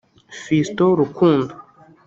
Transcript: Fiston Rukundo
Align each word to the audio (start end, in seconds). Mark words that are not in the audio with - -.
Fiston 0.43 0.91
Rukundo 0.99 1.53